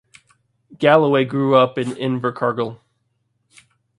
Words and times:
Galloway 0.79 1.25
grew 1.25 1.53
up 1.55 1.77
in 1.77 1.89
Invercargill. 1.91 2.79